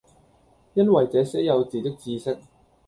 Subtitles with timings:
[0.73, 2.39] 因爲這些幼稚的知識，